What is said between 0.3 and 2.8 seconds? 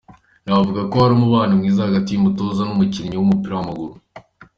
Navuga ko ari umubano mwiza hagati y'umutoza